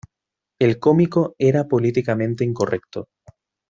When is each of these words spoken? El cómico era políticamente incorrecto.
El 0.59 0.79
cómico 0.79 1.35
era 1.37 1.67
políticamente 1.67 2.43
incorrecto. 2.43 3.09